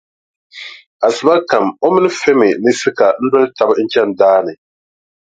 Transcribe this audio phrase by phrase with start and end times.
[1.05, 4.53] Asiba kam o mini Femi ni Sika n-doli taba n-chani daa ni.